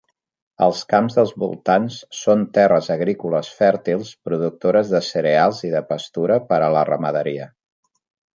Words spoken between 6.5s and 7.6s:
a la ramaderia.